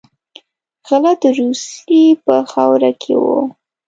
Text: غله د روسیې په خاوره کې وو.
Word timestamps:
غله 0.87 1.13
د 1.21 1.23
روسیې 1.39 2.05
په 2.23 2.35
خاوره 2.51 2.91
کې 3.01 3.13
وو. 3.23 3.39